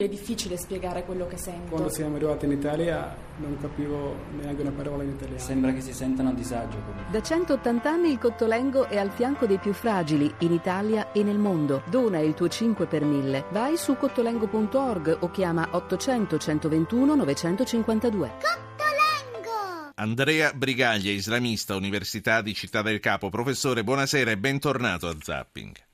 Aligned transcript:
È 0.00 0.06
difficile 0.06 0.56
spiegare 0.56 1.04
quello 1.04 1.26
che 1.26 1.36
sento. 1.36 1.70
Quando 1.70 1.88
siamo 1.88 2.14
arrivati 2.14 2.44
in 2.44 2.52
Italia 2.52 3.16
non 3.38 3.58
capivo 3.60 4.14
neanche 4.30 4.62
una 4.62 4.70
parola 4.70 5.02
in 5.02 5.08
italiano. 5.08 5.40
Sembra 5.40 5.72
che 5.72 5.80
si 5.80 5.92
sentano 5.92 6.28
a 6.28 6.32
disagio. 6.34 6.76
Da 7.10 7.20
180 7.20 7.90
anni 7.90 8.12
il 8.12 8.18
Cottolengo 8.18 8.86
è 8.86 8.96
al 8.96 9.10
fianco 9.10 9.46
dei 9.46 9.58
più 9.58 9.72
fragili 9.72 10.32
in 10.38 10.52
Italia 10.52 11.10
e 11.10 11.24
nel 11.24 11.38
mondo. 11.38 11.82
Dona 11.90 12.20
il 12.20 12.34
tuo 12.34 12.46
5 12.46 12.86
per 12.86 13.02
1000. 13.02 13.46
Vai 13.50 13.76
su 13.76 13.96
cottolengo.org 13.96 15.16
o 15.18 15.30
chiama 15.32 15.66
800 15.72 16.38
121 16.38 17.14
952. 17.16 18.32
Cottolengo! 18.38 19.90
Andrea 19.96 20.52
Brigaglia, 20.52 21.10
islamista, 21.10 21.74
Università 21.74 22.40
di 22.40 22.54
Città 22.54 22.82
del 22.82 23.00
Capo. 23.00 23.30
Professore, 23.30 23.82
buonasera 23.82 24.30
e 24.30 24.38
bentornato 24.38 25.08
a 25.08 25.16
Zapping. 25.20 25.87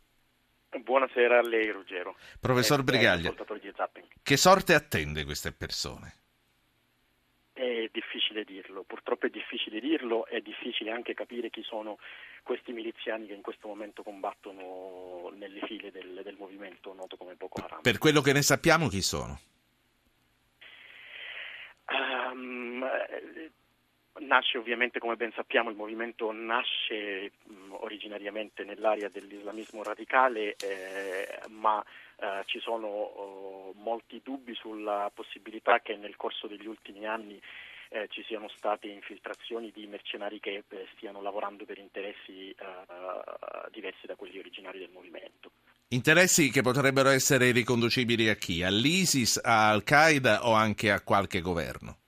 Buonasera 0.82 1.38
a 1.38 1.42
lei, 1.42 1.70
Ruggero. 1.70 2.16
Professor 2.40 2.80
Eh, 2.80 2.82
Brigaglia, 2.82 3.30
di 3.30 3.72
Zapping. 3.74 4.06
che 4.22 4.36
sorte 4.36 4.74
attende 4.74 5.24
queste 5.24 5.52
persone? 5.52 6.14
È 7.52 7.88
difficile 7.92 8.42
dirlo, 8.44 8.82
purtroppo 8.82 9.26
è 9.26 9.30
difficile 9.30 9.78
dirlo, 9.78 10.26
è 10.26 10.40
difficile 10.40 10.90
anche 10.90 11.14
capire 11.14 11.50
chi 11.50 11.62
sono 11.62 11.98
questi 12.42 12.72
miliziani 12.72 13.26
che 13.28 13.34
in 13.34 13.42
questo 13.42 13.68
momento 13.68 14.02
combattono 14.02 15.30
nelle 15.36 15.60
file 15.60 15.92
del, 15.92 16.20
del 16.24 16.34
movimento 16.36 16.92
noto 16.92 17.16
come 17.16 17.34
Boko 17.34 17.62
Haram. 17.62 17.80
Per 17.82 17.98
quello 17.98 18.20
che 18.22 18.32
ne 18.32 18.42
sappiamo, 18.42 18.88
chi 18.88 19.02
sono? 19.02 19.38
Eh, 21.88 23.50
nasce 24.26 24.58
ovviamente, 24.58 24.98
come 24.98 25.16
ben 25.16 25.32
sappiamo, 25.32 25.70
il 25.70 25.76
movimento 25.76 26.32
nasce 26.32 27.32
mh, 27.44 27.72
originariamente 27.80 28.64
nell'area 28.64 29.08
dell'islamismo 29.08 29.82
radicale, 29.82 30.56
eh, 30.56 31.48
ma 31.48 31.82
eh, 32.16 32.42
ci 32.46 32.60
sono 32.60 32.86
oh, 32.86 33.72
molti 33.76 34.20
dubbi 34.22 34.54
sulla 34.54 35.10
possibilità 35.14 35.80
che 35.80 35.96
nel 35.96 36.16
corso 36.16 36.46
degli 36.46 36.66
ultimi 36.66 37.06
anni 37.06 37.40
eh, 37.90 38.08
ci 38.08 38.24
siano 38.24 38.48
state 38.48 38.88
infiltrazioni 38.88 39.70
di 39.72 39.86
mercenari 39.86 40.40
che 40.40 40.64
eh, 40.68 40.86
stiano 40.96 41.22
lavorando 41.22 41.64
per 41.64 41.78
interessi 41.78 42.50
eh, 42.50 42.56
diversi 43.70 44.06
da 44.06 44.16
quelli 44.16 44.38
originari 44.38 44.78
del 44.78 44.90
movimento. 44.90 45.50
Interessi 45.88 46.50
che 46.50 46.62
potrebbero 46.62 47.10
essere 47.10 47.52
riconducibili 47.52 48.28
a 48.28 48.34
chi? 48.34 48.62
All'ISIS, 48.62 49.40
a 49.42 49.70
Al-Qaeda 49.70 50.46
o 50.48 50.52
anche 50.52 50.90
a 50.90 51.02
qualche 51.02 51.40
governo? 51.40 51.98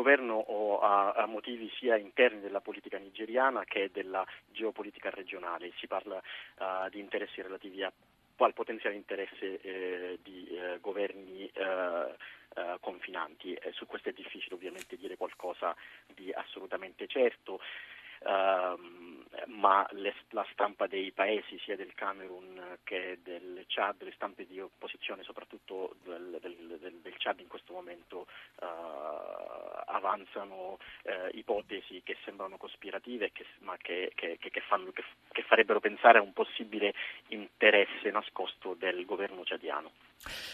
Governo 0.00 0.34
o 0.34 0.80
a, 0.80 1.12
a, 1.12 1.26
motivi 1.26 1.70
sia 1.78 1.96
interni 1.96 2.40
della 2.40 2.62
politica 2.62 2.96
nigeriana 2.96 3.64
che 3.64 3.90
della 3.92 4.24
geopolitica 4.50 5.10
regionale. 5.10 5.72
Si 5.76 5.86
parla 5.86 6.16
uh, 6.16 6.88
di 6.88 7.00
interessi 7.00 7.42
relativi 7.42 7.82
a, 7.82 7.92
al 8.36 8.54
potenziale 8.54 8.96
interesse 8.96 9.60
eh, 9.60 10.18
di 10.22 10.48
eh, 10.48 10.78
governi 10.80 11.46
eh, 11.52 12.14
confinanti. 12.80 13.56
su 13.72 13.86
questo 13.86 14.08
è 14.08 14.12
difficile 14.12 14.54
ovviamente 14.54 14.96
dire 14.96 15.16
qualcosa 15.16 15.76
di 16.14 16.32
assolutamente 16.32 17.06
certo. 17.06 17.60
Uh, 18.22 18.76
ma 19.46 19.86
le, 19.92 20.14
la 20.30 20.46
stampa 20.52 20.86
dei 20.86 21.10
paesi, 21.10 21.58
sia 21.60 21.74
del 21.74 21.94
Camerun 21.94 22.76
che 22.84 23.18
del 23.22 23.64
Chad, 23.66 24.02
le 24.02 24.12
stampe 24.12 24.44
di 24.46 24.60
opposizione, 24.60 25.22
soprattutto 25.22 25.96
del, 26.02 26.36
del, 26.38 26.78
del, 26.78 27.00
del 27.00 27.14
Chad 27.16 27.40
in 27.40 27.48
questo 27.48 27.72
momento, 27.72 28.26
uh, 28.60 29.69
avanzano 29.90 30.78
uh, 31.02 31.10
ipotesi 31.32 32.02
che 32.04 32.16
sembrano 32.24 32.56
cospirative, 32.56 33.30
che, 33.32 33.44
ma 33.60 33.76
che, 33.76 34.12
che, 34.14 34.38
fanno, 34.68 34.92
che 34.92 35.42
farebbero 35.42 35.80
pensare 35.80 36.18
a 36.18 36.22
un 36.22 36.32
possibile 36.32 36.94
interesse 37.28 38.10
nascosto 38.10 38.74
del 38.78 39.04
governo 39.04 39.44
ciadiano. 39.44 39.90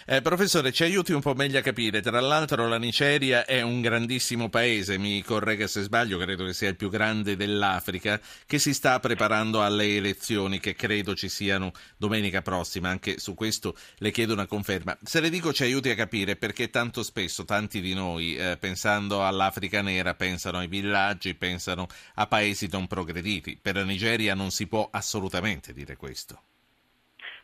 Eh, 0.06 0.22
professore, 0.22 0.70
ci 0.70 0.84
aiuti 0.84 1.12
un 1.12 1.20
po' 1.20 1.34
meglio 1.34 1.58
a 1.58 1.62
capire. 1.62 2.00
Tra 2.00 2.20
l'altro 2.20 2.68
la 2.68 2.78
Nigeria 2.78 3.44
è 3.44 3.62
un 3.62 3.80
grandissimo 3.80 4.48
paese, 4.48 4.98
mi 4.98 5.20
corregga 5.22 5.66
se 5.66 5.82
sbaglio, 5.82 6.18
credo 6.18 6.44
che 6.44 6.52
sia 6.52 6.68
il 6.68 6.76
più 6.76 6.88
grande 6.88 7.34
dell'Africa, 7.34 8.20
che 8.46 8.58
si 8.60 8.72
sta 8.72 9.00
preparando 9.00 9.62
alle 9.62 9.96
elezioni 9.96 10.60
che 10.60 10.74
credo 10.74 11.14
ci 11.14 11.28
siano 11.28 11.72
domenica 11.96 12.42
prossima. 12.42 12.88
Anche 12.88 13.18
su 13.18 13.34
questo 13.34 13.74
le 13.98 14.12
chiedo 14.12 14.32
una 14.34 14.46
conferma. 14.46 14.96
Se 15.02 15.20
le 15.20 15.30
dico 15.30 15.52
ci 15.52 15.64
aiuti 15.64 15.90
a 15.90 15.96
capire 15.96 16.36
perché 16.36 16.70
tanto 16.70 17.02
spesso 17.02 17.44
tanti 17.44 17.80
di 17.80 17.94
noi, 17.94 18.36
eh, 18.36 18.56
pensando 18.58 19.22
all'Africa 19.26 19.82
nera, 19.82 20.14
pensano 20.14 20.58
ai 20.58 20.68
villaggi, 20.68 21.34
pensano 21.34 21.86
a 22.16 22.26
paesi 22.26 22.68
non 22.70 22.86
progrediti. 22.86 23.58
Per 23.60 23.74
la 23.74 23.84
Nigeria 23.84 24.34
non 24.34 24.50
si 24.50 24.66
può 24.66 24.88
assolutamente 24.90 25.72
dire 25.72 25.96
questo. 25.96 26.40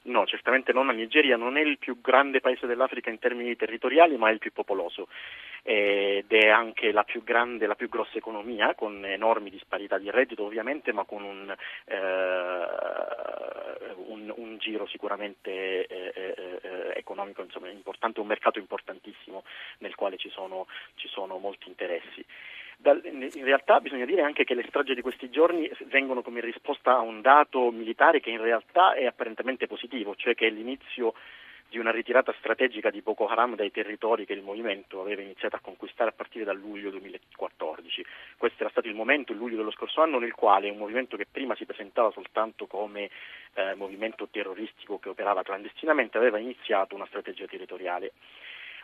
No, 0.04 0.26
certamente 0.26 0.72
non. 0.72 0.87
La 0.87 0.92
Nigeria 0.92 1.37
non 1.37 1.56
è 1.56 1.60
il 1.60 1.78
più 1.78 2.00
grande 2.00 2.41
paese 2.41 2.66
dell'Africa 2.66 3.10
in 3.10 3.19
termini 3.19 3.54
territoriali, 3.54 4.16
ma 4.16 4.31
è 4.31 4.32
il 4.32 4.38
più 4.38 4.53
popoloso 4.53 5.06
ed 5.65 6.32
è 6.32 6.48
anche 6.48 6.91
la 6.91 7.04
più 7.04 7.22
grande, 7.22 7.66
la 7.66 7.76
più 7.76 7.88
grossa 7.88 8.19
economia, 8.19 8.75
con 8.75 9.04
enormi 9.04 9.48
disparità 9.48 9.97
di 9.97 10.10
reddito 10.10 10.44
ovviamente, 10.44 10.92
ma 10.92 11.04
con 11.04 11.22
un, 11.22 11.54
eh, 11.84 11.97
un, 14.06 14.32
un 14.34 14.59
giro 14.59 14.87
sicuramente 14.87 15.87
eh, 15.87 16.12
eh, 16.15 16.91
economico 17.22 17.43
insomma, 17.43 17.69
importante, 17.71 18.21
un 18.21 18.27
mercato 18.27 18.59
importantissimo 18.59 19.44
nel 19.78 19.94
quale 19.94 20.16
ci 20.16 20.28
sono, 20.31 20.66
ci 20.97 21.09
sono 21.09 21.38
molti 21.38 21.69
interessi. 21.69 22.25
In 22.84 23.44
realtà 23.44 23.78
bisogna 23.78 24.05
dire 24.05 24.22
anche 24.22 24.43
che 24.43 24.55
le 24.55 24.65
stragi 24.66 24.94
di 24.94 25.03
questi 25.03 25.31
giorni 25.31 25.71
vengono 25.84 26.21
come 26.21 26.41
risposta 26.41 26.97
a 26.97 27.00
un 27.00 27.21
dato 27.21 27.71
militare 27.71 28.19
che 28.19 28.31
in 28.31 28.43
realtà 28.43 28.94
è 28.94 29.06
apparentemente 29.06 29.69
positivo, 29.69 30.16
cioè 30.16 30.34
che 30.34 30.49
è 30.49 30.50
l'inizio 30.50 31.15
di 31.72 31.78
una 31.78 31.91
ritirata 31.91 32.34
strategica 32.38 32.91
di 32.91 33.00
Boko 33.00 33.27
Haram 33.27 33.56
dai 33.56 33.71
territori 33.71 34.27
che 34.27 34.34
il 34.34 34.43
movimento 34.43 35.00
aveva 35.00 35.22
iniziato 35.22 35.56
a 35.56 35.60
conquistare 35.60 36.10
a 36.10 36.12
partire 36.12 36.44
dal 36.44 36.59
luglio 36.59 36.91
2014. 36.91 38.05
Questo 38.37 38.60
era 38.60 38.71
stato 38.71 38.88
il 38.88 38.94
momento, 38.94 39.33
il 39.33 39.38
luglio 39.38 39.56
dello 39.56 39.71
scorso 39.71 40.03
anno, 40.03 40.19
nel 40.19 40.34
quale 40.34 40.69
un 40.69 40.77
movimento 40.77 41.16
che 41.16 41.25
prima 41.25 41.56
si 41.56 41.65
presentava 41.65 42.10
soltanto 42.10 42.66
come 42.66 43.09
eh, 43.55 43.75
movimento 43.75 44.28
terroristico 44.31 44.99
che 44.99 45.09
operava 45.09 45.43
clandestinamente 45.43 46.19
aveva 46.19 46.37
iniziato 46.37 46.94
una 46.94 47.06
strategia 47.06 47.47
territoriale. 47.47 48.12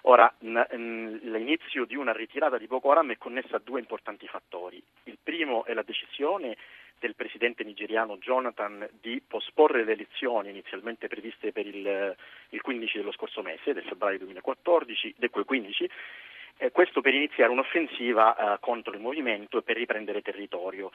Ora, 0.02 0.32
l'inizio 0.40 1.84
di 1.84 1.96
una 1.96 2.12
ritirata 2.12 2.56
di 2.56 2.66
Boko 2.66 2.90
Haram 2.90 3.10
è 3.12 3.18
connessa 3.18 3.56
a 3.56 3.62
due 3.62 3.80
importanti 3.80 4.26
fattori. 4.26 4.82
Il 5.04 5.18
primo 5.22 5.64
è 5.64 5.74
la 5.74 5.82
decisione 5.82 6.56
del 6.98 7.14
presidente 7.14 7.64
nigeriano 7.64 8.16
Jonathan 8.18 8.88
di 9.00 9.22
posporre 9.26 9.84
le 9.84 9.92
elezioni 9.92 10.50
inizialmente 10.50 11.06
previste 11.08 11.52
per 11.52 11.66
il, 11.66 12.16
il 12.50 12.60
15 12.60 12.98
dello 12.98 13.12
scorso 13.12 13.42
mese, 13.42 13.72
del 13.72 13.84
febbraio 13.84 14.18
2014, 14.18 15.14
del 15.16 15.30
15, 15.30 15.90
eh, 16.58 16.72
questo 16.72 17.00
per 17.00 17.14
iniziare 17.14 17.52
un'offensiva 17.52 18.54
eh, 18.54 18.58
contro 18.60 18.92
il 18.92 19.00
movimento 19.00 19.58
e 19.58 19.62
per 19.62 19.76
riprendere 19.76 20.22
territorio. 20.22 20.90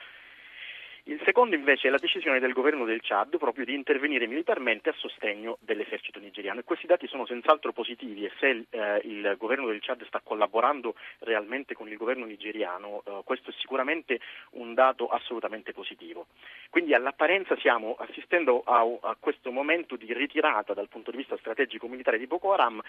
Il 1.05 1.19
secondo 1.25 1.53
invece 1.53 1.89
è 1.89 1.91
la 1.91 1.97
decisione 1.97 2.39
del 2.39 2.53
governo 2.53 2.85
del 2.85 3.01
Chad 3.01 3.37
proprio 3.37 3.65
di 3.65 3.73
intervenire 3.73 4.25
militarmente 4.25 4.87
a 4.87 4.93
sostegno 4.95 5.57
dell'esercito 5.59 6.17
nigeriano 6.17 6.61
e 6.61 6.63
questi 6.63 6.87
dati 6.87 7.07
sono 7.07 7.25
senz'altro 7.25 7.73
positivi 7.73 8.23
e 8.23 8.31
se 8.39 8.67
eh, 8.69 9.01
il 9.03 9.35
governo 9.37 9.67
del 9.67 9.81
Chad 9.81 10.05
sta 10.05 10.21
collaborando 10.23 10.95
realmente 11.19 11.73
con 11.73 11.89
il 11.89 11.97
governo 11.97 12.23
nigeriano 12.23 13.03
eh, 13.05 13.21
questo 13.25 13.49
è 13.49 13.53
sicuramente 13.59 14.21
un 14.51 14.73
dato 14.73 15.09
assolutamente 15.09 15.73
positivo. 15.73 16.27
Quindi 16.69 16.93
all'apparenza 16.93 17.57
stiamo 17.57 17.97
assistendo 17.99 18.63
a, 18.63 18.87
a, 19.01 19.17
questo 19.19 19.51
momento 19.51 19.97
di 19.97 20.13
ritirata 20.13 20.73
dal 20.73 20.87
punto 20.87 21.11
di 21.11 21.17
vista 21.17 21.35
strategico 21.35 21.89
militare 21.89 22.17
di 22.17 22.27
Boko 22.27 22.53
Haram 22.53 22.81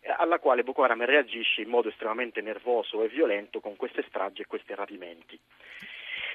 eh, 0.00 0.12
alla 0.18 0.40
quale 0.40 0.64
Boko 0.64 0.82
Haram 0.82 1.04
reagisce 1.04 1.60
in 1.60 1.68
modo 1.68 1.88
estremamente 1.88 2.40
nervoso 2.40 3.04
e 3.04 3.08
violento 3.08 3.60
con 3.60 3.76
queste 3.76 4.02
stragi 4.08 4.42
e 4.42 4.46
questi 4.46 4.74
rapimenti. 4.74 5.38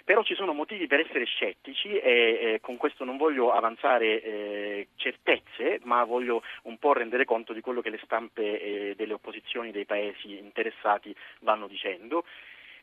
Però 0.05 0.23
ci 0.23 0.35
sono 0.35 0.53
motivi 0.53 0.85
per 0.85 0.99
essere 0.99 1.25
scettici 1.25 1.97
e 1.97 2.59
con 2.61 2.77
questo 2.77 3.03
non 3.03 3.17
voglio 3.17 3.51
avanzare 3.51 4.21
eh, 4.21 4.87
certezze, 4.97 5.79
ma 5.83 6.03
voglio 6.03 6.43
un 6.63 6.77
po' 6.77 6.93
rendere 6.93 7.25
conto 7.25 7.53
di 7.53 7.61
quello 7.61 7.81
che 7.81 7.89
le 7.89 7.99
stampe 8.03 8.61
eh, 8.61 8.93
delle 8.95 9.13
opposizioni 9.13 9.71
dei 9.71 9.85
paesi 9.85 10.37
interessati 10.37 11.13
vanno 11.39 11.65
dicendo. 11.65 12.23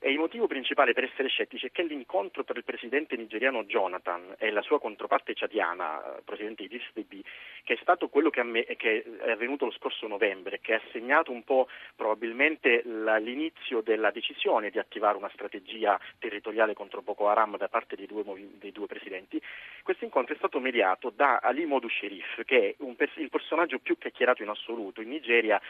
E 0.05 0.11
il 0.11 0.19
motivo 0.19 0.49
principale 0.49 0.95
per 0.95 1.05
essere 1.05 1.29
scettici 1.29 1.67
è 1.67 1.71
che 1.71 1.85
l'incontro 1.85 2.43
tra 2.43 2.59
il 2.59 2.65
presidente 2.65 3.15
nigeriano 3.15 3.63
Jonathan 3.63 4.35
e 4.37 4.51
la 4.51 4.61
sua 4.61 4.81
controparte 4.81 5.33
ciadiana, 5.33 6.17
il 6.17 6.25
presidente 6.25 6.65
Idris 6.65 6.91
Deby, 6.93 7.23
che 7.63 7.75
è 7.75 7.79
stato 7.81 8.09
quello 8.09 8.29
che, 8.29 8.43
me, 8.43 8.65
che, 8.65 9.05
è 9.21 9.31
avvenuto 9.31 9.65
lo 9.65 9.71
scorso 9.71 10.09
novembre, 10.09 10.59
che 10.59 10.75
ha 10.75 10.81
segnato 10.91 11.31
un 11.31 11.45
po' 11.45 11.69
probabilmente 11.95 12.83
l'inizio 12.85 13.81
della 13.81 14.11
decisione 14.11 14.71
di 14.71 14.81
attivare 14.81 15.17
una 15.17 15.31
strategia 15.33 16.01
territoriale 16.19 16.75
contro 16.75 17.01
Boko 17.01 17.29
Haram 17.29 17.57
da 17.57 17.69
parte 17.69 17.95
dei 17.95 18.07
due, 18.07 18.25
dei 18.59 18.73
due 18.73 18.87
presidenti, 18.89 19.41
questo 19.85 20.03
incontro 20.03 20.35
è 20.35 20.39
stato 20.39 20.59
mediato 20.59 21.13
da 21.15 21.39
Ali 21.39 21.65
Modu 21.65 21.89
Sherif, 21.89 22.43
che 22.45 22.71
è 22.71 22.75
un, 22.79 22.97
il 22.99 23.31
personaggio 23.31 23.79
più 23.79 23.97
chiacchierato 23.97 24.43
in 24.43 24.49
assoluto 24.49 25.01
in 25.01 25.11
Nigeria 25.11 25.61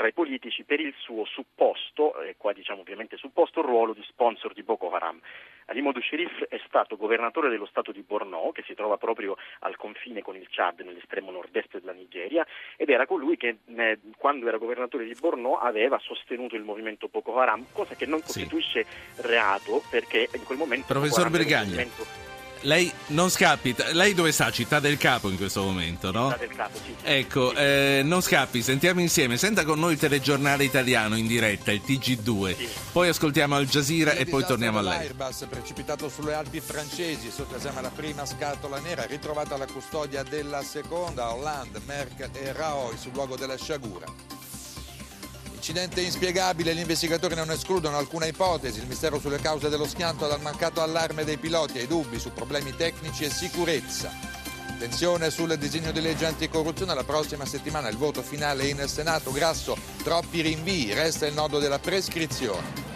tra 0.00 0.08
i 0.08 0.14
politici 0.14 0.64
per 0.64 0.80
il 0.80 0.94
suo 0.96 1.26
supposto, 1.26 2.18
e 2.22 2.34
qua 2.38 2.54
diciamo 2.54 2.80
ovviamente 2.80 3.18
supposto, 3.18 3.60
ruolo 3.60 3.92
di 3.92 4.02
sponsor 4.08 4.54
di 4.54 4.62
Boko 4.62 4.90
Haram. 4.90 5.20
Ali 5.66 5.82
Modou 5.82 6.00
Sherif 6.00 6.44
è 6.44 6.58
stato 6.66 6.96
governatore 6.96 7.50
dello 7.50 7.66
stato 7.66 7.92
di 7.92 8.00
Borno, 8.00 8.50
che 8.50 8.62
si 8.66 8.72
trova 8.72 8.96
proprio 8.96 9.36
al 9.58 9.76
confine 9.76 10.22
con 10.22 10.36
il 10.36 10.46
Chad, 10.48 10.80
nell'estremo 10.80 11.30
nord-est 11.30 11.78
della 11.80 11.92
Nigeria, 11.92 12.46
ed 12.78 12.88
era 12.88 13.04
colui 13.04 13.36
che 13.36 13.58
eh, 13.66 13.98
quando 14.16 14.48
era 14.48 14.56
governatore 14.56 15.04
di 15.04 15.14
Borno 15.20 15.58
aveva 15.58 15.98
sostenuto 15.98 16.56
il 16.56 16.62
movimento 16.62 17.08
Boko 17.08 17.38
Haram, 17.38 17.66
cosa 17.70 17.94
che 17.94 18.06
non 18.06 18.22
costituisce 18.22 18.84
sì. 18.84 19.20
reato 19.20 19.82
perché 19.90 20.30
in 20.32 20.44
quel 20.44 20.56
momento... 20.56 20.86
Professor 20.86 21.28
Brigaglia. 21.28 22.29
Lei 22.62 22.92
non 23.08 23.30
scappi, 23.30 23.74
lei 23.92 24.12
dove 24.12 24.32
sta? 24.32 24.50
Città 24.50 24.80
del 24.80 24.98
Capo 24.98 25.30
in 25.30 25.36
questo 25.36 25.62
momento, 25.62 26.10
no? 26.10 26.30
Città 26.30 26.44
del 26.46 26.56
Capo, 26.56 26.78
sì. 26.78 26.94
ecco, 27.02 27.50
sì. 27.50 27.56
Eh, 27.56 28.00
non 28.04 28.20
scappi, 28.20 28.62
sentiamo 28.62 29.00
insieme, 29.00 29.36
senta 29.38 29.64
con 29.64 29.78
noi 29.78 29.92
il 29.94 29.98
telegiornale 29.98 30.64
italiano 30.64 31.16
in 31.16 31.26
diretta, 31.26 31.72
il 31.72 31.80
TG2, 31.86 32.56
sì. 32.56 32.68
poi 32.92 33.08
ascoltiamo 33.08 33.54
Al 33.54 33.66
Jazeera 33.66 34.12
e 34.12 34.26
poi 34.26 34.44
torniamo 34.44 34.78
a 34.78 34.82
lei. 34.82 34.98
L'Airbus 34.98 35.46
precipitato 35.48 36.08
sulle 36.08 36.34
Alpi 36.34 36.60
francesi 36.60 37.30
sotto 37.30 37.56
esame 37.56 37.80
la 37.80 37.90
prima 37.90 38.26
scatola 38.26 38.78
nera, 38.78 39.04
ritrovata 39.06 39.56
la 39.56 39.66
custodia 39.66 40.22
della 40.22 40.62
seconda, 40.62 41.32
Hollande, 41.32 41.80
Merck 41.86 42.28
e 42.32 42.52
Raoy 42.52 42.96
sul 42.98 43.12
luogo 43.12 43.36
della 43.36 43.56
sciagura. 43.56 44.39
Incidente 45.60 46.00
inspiegabile, 46.00 46.74
gli 46.74 46.78
investigatori 46.78 47.34
non 47.34 47.50
escludono 47.50 47.98
alcuna 47.98 48.24
ipotesi, 48.24 48.80
il 48.80 48.86
mistero 48.86 49.20
sulle 49.20 49.40
cause 49.40 49.68
dello 49.68 49.86
schianto 49.86 50.26
dal 50.26 50.40
mancato 50.40 50.80
allarme 50.80 51.22
dei 51.22 51.36
piloti 51.36 51.76
e 51.76 51.82
i 51.82 51.86
dubbi 51.86 52.18
su 52.18 52.32
problemi 52.32 52.74
tecnici 52.74 53.24
e 53.24 53.30
sicurezza. 53.30 54.10
Attenzione 54.70 55.28
sul 55.28 55.58
disegno 55.58 55.92
di 55.92 56.00
legge 56.00 56.24
anticorruzione, 56.24 56.94
la 56.94 57.04
prossima 57.04 57.44
settimana 57.44 57.90
il 57.90 57.98
voto 57.98 58.22
finale 58.22 58.68
in 58.68 58.82
Senato, 58.88 59.32
grasso, 59.32 59.76
troppi 60.02 60.40
rinvii, 60.40 60.94
resta 60.94 61.26
il 61.26 61.34
nodo 61.34 61.58
della 61.58 61.78
prescrizione. 61.78 62.88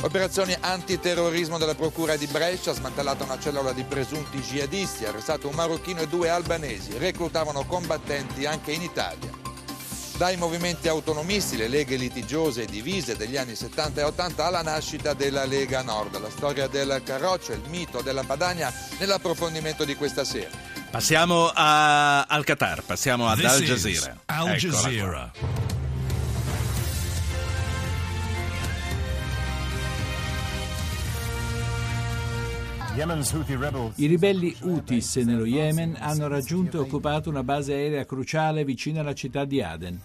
Operazioni 0.00 0.56
antiterrorismo 0.58 1.58
della 1.58 1.74
Procura 1.74 2.16
di 2.16 2.26
Brescia, 2.26 2.72
smantellata 2.72 3.24
una 3.24 3.38
cellula 3.38 3.72
di 3.72 3.84
presunti 3.84 4.40
jihadisti, 4.40 5.04
arrestato 5.04 5.48
un 5.48 5.54
marocchino 5.56 6.00
e 6.00 6.08
due 6.08 6.30
albanesi, 6.30 6.96
reclutavano 6.96 7.66
combattenti 7.66 8.46
anche 8.46 8.72
in 8.72 8.80
Italia. 8.80 9.33
Dai 10.16 10.36
movimenti 10.36 10.86
autonomisti, 10.86 11.56
le 11.56 11.66
leghe 11.66 11.96
litigiose 11.96 12.62
e 12.62 12.66
divise 12.66 13.16
degli 13.16 13.36
anni 13.36 13.56
70 13.56 14.00
e 14.00 14.04
80 14.04 14.44
alla 14.44 14.62
nascita 14.62 15.12
della 15.12 15.44
Lega 15.44 15.82
Nord. 15.82 16.20
La 16.20 16.30
storia 16.30 16.68
del 16.68 17.02
Carroccio, 17.04 17.52
il 17.52 17.62
mito 17.68 18.00
della 18.00 18.22
Padania 18.22 18.72
nell'approfondimento 18.98 19.84
di 19.84 19.96
questa 19.96 20.24
sera. 20.24 20.50
Passiamo 20.88 21.50
a, 21.52 22.22
al 22.22 22.44
Qatar, 22.44 22.84
passiamo 22.84 23.28
ad 23.28 23.38
This 23.38 23.50
Al 23.50 23.62
Jazeera. 23.62 24.16
Al 24.26 24.54
Jazeera. 24.54 25.32
I 32.96 34.06
ribelli 34.06 34.54
Houthis 34.60 35.16
nello 35.16 35.46
Yemen 35.46 35.96
hanno 35.98 36.28
raggiunto 36.28 36.76
e 36.76 36.80
occupato 36.80 37.28
una 37.28 37.42
base 37.42 37.72
aerea 37.72 38.04
cruciale 38.04 38.64
vicino 38.64 39.00
alla 39.00 39.14
città 39.14 39.44
di 39.44 39.60
Aden. 39.60 40.00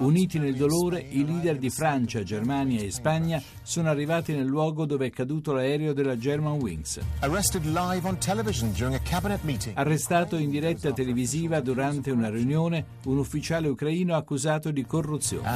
Uniti 0.00 0.38
nel 0.38 0.56
dolore, 0.56 1.00
i 1.00 1.24
leader 1.24 1.56
di 1.56 1.70
Francia, 1.70 2.22
Germania 2.22 2.82
e 2.82 2.90
Spagna 2.90 3.42
sono 3.62 3.88
arrivati 3.88 4.34
nel 4.34 4.44
luogo 4.44 4.84
dove 4.84 5.06
è 5.06 5.10
caduto 5.10 5.54
l'aereo 5.54 5.94
della 5.94 6.18
Germanwings. 6.18 7.00
Arrestato 9.72 10.36
in 10.36 10.50
diretta 10.50 10.92
televisiva 10.92 11.60
durante 11.60 12.10
una 12.10 12.28
riunione 12.28 12.84
un 13.04 13.16
ufficiale 13.16 13.68
ucraino 13.68 14.14
accusato 14.14 14.70
di 14.70 14.84
corruzione. 14.84 15.48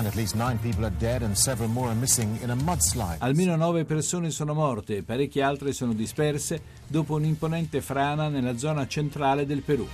Almeno 3.18 3.56
nove 3.56 3.84
persone 3.84 4.30
sono 4.30 4.54
morte 4.54 4.96
e 4.96 5.02
parecchie 5.02 5.42
altre 5.42 5.74
sono 5.74 5.92
disperse 5.92 6.62
dopo 6.86 7.16
un'imponente 7.16 7.82
frana 7.82 8.28
nella 8.28 8.56
zona 8.56 8.86
centrale 8.86 9.44
del 9.44 9.60
Perù. 9.60 9.86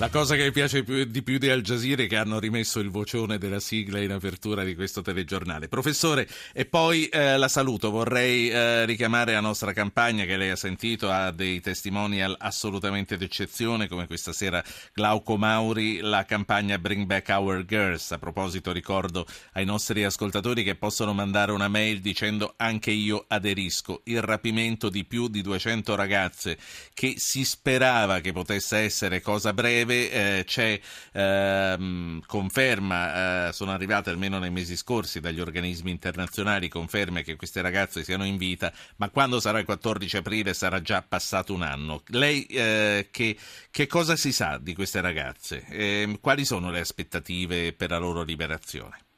La 0.00 0.08
cosa 0.08 0.34
che 0.34 0.44
mi 0.44 0.50
piace 0.50 0.82
più, 0.82 1.04
di 1.04 1.22
più 1.22 1.36
di 1.36 1.50
Al 1.50 1.60
Jazeera 1.60 2.04
è 2.04 2.06
che 2.06 2.16
hanno 2.16 2.38
rimesso 2.38 2.80
il 2.80 2.88
vocione 2.88 3.36
della 3.36 3.60
sigla 3.60 4.00
in 4.00 4.12
apertura 4.12 4.64
di 4.64 4.74
questo 4.74 5.02
telegiornale. 5.02 5.68
Professore, 5.68 6.26
e 6.54 6.64
poi 6.64 7.04
eh, 7.08 7.36
la 7.36 7.48
saluto. 7.48 7.90
Vorrei 7.90 8.48
eh, 8.48 8.86
richiamare 8.86 9.34
la 9.34 9.40
nostra 9.40 9.74
campagna 9.74 10.24
che 10.24 10.38
lei 10.38 10.48
ha 10.48 10.56
sentito, 10.56 11.10
ha 11.10 11.30
dei 11.32 11.60
testimonial 11.60 12.34
assolutamente 12.38 13.18
d'eccezione, 13.18 13.88
come 13.88 14.06
questa 14.06 14.32
sera 14.32 14.64
Glauco 14.94 15.36
Mauri, 15.36 15.98
la 15.98 16.24
campagna 16.24 16.78
Bring 16.78 17.04
Back 17.04 17.28
Our 17.28 17.66
Girls. 17.66 18.10
A 18.12 18.18
proposito, 18.18 18.72
ricordo 18.72 19.26
ai 19.52 19.66
nostri 19.66 20.02
ascoltatori 20.02 20.64
che 20.64 20.76
possono 20.76 21.12
mandare 21.12 21.52
una 21.52 21.68
mail 21.68 22.00
dicendo 22.00 22.54
anche 22.56 22.90
io 22.90 23.26
aderisco. 23.28 24.00
Il 24.04 24.22
rapimento 24.22 24.88
di 24.88 25.04
più 25.04 25.28
di 25.28 25.42
200 25.42 25.94
ragazze 25.94 26.56
che 26.94 27.16
si 27.18 27.44
sperava 27.44 28.20
che 28.20 28.32
potesse 28.32 28.78
essere 28.78 29.20
cosa 29.20 29.52
breve 29.52 29.88
breve 29.90 30.10
eh, 30.10 30.44
c'è 30.44 30.80
ehm, 31.12 32.20
conferma, 32.26 33.48
eh, 33.48 33.52
sono 33.52 33.72
arrivate 33.72 34.10
almeno 34.10 34.38
nei 34.38 34.50
mesi 34.50 34.76
scorsi 34.76 35.20
dagli 35.20 35.40
organismi 35.40 35.90
internazionali 35.90 36.68
conferme 36.68 37.22
che 37.22 37.36
queste 37.36 37.60
ragazze 37.60 38.04
siano 38.04 38.24
in 38.24 38.36
vita, 38.36 38.72
ma 38.96 39.10
quando 39.10 39.40
sarà 39.40 39.58
il 39.58 39.64
14 39.64 40.18
aprile 40.18 40.54
sarà 40.54 40.80
già 40.80 41.02
passato 41.02 41.52
un 41.52 41.62
anno. 41.62 42.02
Lei 42.08 42.44
eh, 42.46 43.08
che, 43.10 43.36
che, 43.70 43.86
cosa 43.86 44.16
si 44.16 44.32
sa 44.32 44.58
di 44.58 44.74
queste 44.74 45.00
ragazze? 45.00 45.64
Ehm, 45.68 46.20
quali 46.20 46.44
sono 46.44 46.70
le 46.70 46.80
aspettative 46.80 47.72
per 47.72 47.90
la 47.90 47.98
loro 47.98 48.22
liberazione? 48.22 49.09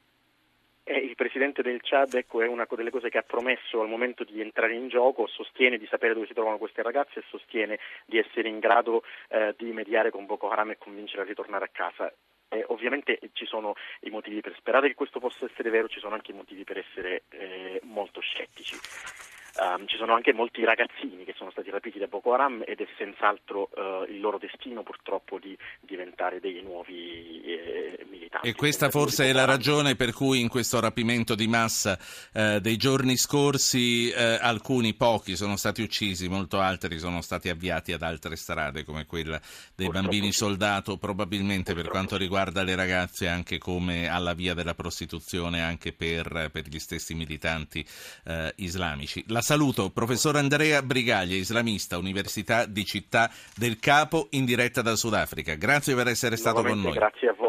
Presidente 1.15 1.61
del 1.61 1.79
Chad 1.81 2.13
ecco, 2.15 2.41
è 2.41 2.47
una 2.47 2.67
delle 2.69 2.89
cose 2.89 3.09
che 3.09 3.17
ha 3.17 3.23
promesso 3.23 3.81
al 3.81 3.87
momento 3.87 4.23
di 4.23 4.41
entrare 4.41 4.73
in 4.75 4.89
gioco, 4.89 5.27
sostiene 5.27 5.77
di 5.77 5.87
sapere 5.87 6.13
dove 6.13 6.27
si 6.27 6.33
trovano 6.33 6.57
queste 6.57 6.81
ragazze 6.81 7.19
e 7.19 7.23
sostiene 7.29 7.79
di 8.05 8.17
essere 8.17 8.49
in 8.49 8.59
grado 8.59 9.03
eh, 9.29 9.53
di 9.57 9.71
mediare 9.71 10.11
con 10.11 10.25
Boko 10.25 10.49
Haram 10.49 10.71
e 10.71 10.77
convincere 10.77 11.21
a 11.21 11.25
ritornare 11.25 11.65
a 11.65 11.69
casa. 11.71 12.13
Eh, 12.49 12.63
ovviamente 12.67 13.19
ci 13.33 13.45
sono 13.45 13.73
i 14.01 14.09
motivi 14.09 14.41
per 14.41 14.53
sperare 14.57 14.89
che 14.89 14.95
questo 14.95 15.19
possa 15.19 15.45
essere 15.45 15.69
vero, 15.69 15.87
ci 15.87 15.99
sono 15.99 16.15
anche 16.15 16.31
i 16.31 16.35
motivi 16.35 16.63
per 16.63 16.77
essere 16.77 17.23
eh, 17.29 17.79
molto 17.83 18.19
scettici. 18.19 18.75
Um, 19.55 19.85
ci 19.85 19.97
sono 19.97 20.15
anche 20.15 20.33
molti 20.33 20.63
ragazzini 20.63 21.25
che 21.25 21.35
sono 21.37 21.51
stati 21.51 21.69
rapiti 21.69 21.99
da 21.99 22.07
Boko 22.07 22.33
Haram 22.33 22.63
ed 22.65 22.79
è 22.81 22.87
senz'altro 22.97 23.69
uh, 23.75 24.09
il 24.09 24.19
loro 24.19 24.39
destino 24.39 24.81
purtroppo 24.81 25.37
di 25.37 25.55
diventare 25.79 26.39
dei 26.39 26.59
nuovi 26.63 27.43
eh, 27.43 28.03
militanti. 28.09 28.47
E 28.47 28.55
questa 28.55 28.89
forse 28.89 29.25
è 29.25 29.31
la 29.31 29.45
ragione 29.45 29.95
per 29.95 30.11
cui 30.11 30.39
in 30.39 30.47
questo 30.47 30.79
rapimento 30.79 31.35
di 31.35 31.47
massa 31.47 31.99
eh, 32.33 32.61
dei 32.61 32.77
giorni 32.77 33.15
scorsi 33.15 34.09
eh, 34.09 34.39
alcuni, 34.41 34.95
pochi, 34.95 35.35
sono 35.35 35.55
stati 35.55 35.83
uccisi, 35.83 36.27
molto 36.27 36.59
altri 36.59 36.97
sono 36.97 37.21
stati 37.21 37.49
avviati 37.49 37.93
ad 37.93 38.01
altre 38.01 38.35
strade 38.35 38.83
come 38.83 39.05
quella 39.05 39.39
dei 39.75 39.85
purtroppo 39.85 39.99
bambini 39.99 40.31
sì. 40.31 40.37
soldato, 40.39 40.97
probabilmente 40.97 41.73
purtroppo 41.73 41.81
per 41.81 41.91
quanto 41.91 42.17
riguarda 42.17 42.63
le 42.63 42.73
ragazze 42.73 43.27
anche 43.27 43.59
come 43.59 44.07
alla 44.07 44.33
via 44.33 44.55
della 44.55 44.73
prostituzione 44.73 45.61
anche 45.61 45.93
per, 45.93 46.49
per 46.51 46.67
gli 46.67 46.79
stessi 46.79 47.13
militanti 47.13 47.85
eh, 48.25 48.51
islamici. 48.55 49.23
La 49.27 49.41
saluto, 49.43 49.91
professor 49.91 50.37
Andrea 50.37 50.81
Brigaglia, 50.81 51.35
islamista, 51.35 51.97
Università 51.97 52.65
di 52.65 52.85
Città 52.85 53.29
del 53.55 53.77
Capo, 53.77 54.27
in 54.31 54.45
diretta 54.45 54.81
dal 54.81 54.97
Sudafrica. 54.97 55.55
Grazie 55.55 55.93
per 55.95 56.07
essere 56.07 56.37
stato 56.37 56.63
con 56.63 56.79
noi. 56.79 56.93
Grazie 56.93 57.29
a 57.29 57.33
voi. 57.37 57.42